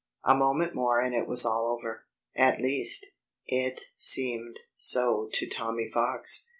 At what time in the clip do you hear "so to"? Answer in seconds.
4.75-5.47